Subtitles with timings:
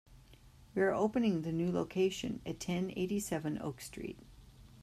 [0.73, 4.17] We are opening the a new location at ten eighty-seven Oak Street.